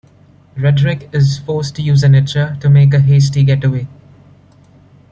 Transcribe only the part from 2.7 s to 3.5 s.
make a hasty